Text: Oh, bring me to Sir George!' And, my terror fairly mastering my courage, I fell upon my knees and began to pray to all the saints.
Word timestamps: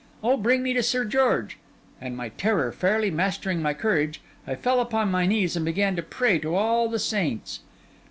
Oh, 0.23 0.35
bring 0.35 0.63
me 0.63 0.73
to 0.73 0.81
Sir 0.81 1.05
George!' 1.05 1.59
And, 2.01 2.17
my 2.17 2.29
terror 2.29 2.71
fairly 2.71 3.11
mastering 3.11 3.61
my 3.61 3.75
courage, 3.75 4.19
I 4.47 4.55
fell 4.55 4.79
upon 4.79 5.11
my 5.11 5.27
knees 5.27 5.55
and 5.55 5.63
began 5.63 5.95
to 5.95 6.01
pray 6.01 6.39
to 6.39 6.55
all 6.55 6.89
the 6.89 6.97
saints. 6.97 7.59